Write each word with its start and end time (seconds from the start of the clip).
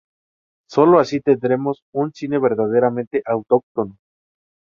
Sólo 0.67 0.97
así 0.99 1.19
tendremos 1.21 1.83
un 1.93 2.11
cine 2.11 2.39
verdaderamente 2.39 3.21
autóctono. 3.23 3.97